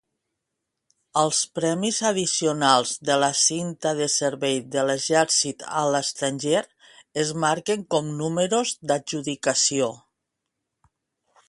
[1.23, 6.65] Els premis addicionals de la Cinta de Servei de l'Exercit a l'Estranger
[7.27, 9.95] es marquen com números d'adjudicació.